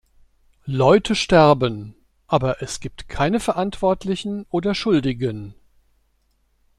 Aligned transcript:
Leute 0.65 1.13
sterben, 1.13 1.93
aber 2.25 2.59
es 2.63 2.79
gibt 2.79 3.07
keine 3.07 3.39
Verantwortlichen 3.39 4.47
oder 4.49 4.73
Schuldigen. 4.73 5.53